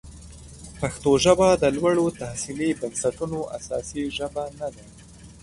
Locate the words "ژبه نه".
4.17-4.67